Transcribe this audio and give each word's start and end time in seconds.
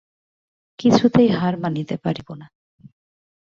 কিছুতেই 0.79 1.29
হার 1.29 1.55
মানিতে 1.57 1.95
পারিব 1.97 2.27
না। 2.33 2.47